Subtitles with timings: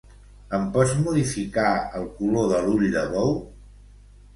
[0.57, 1.69] Em pots modificar
[2.01, 3.41] el color de l'ull de bou?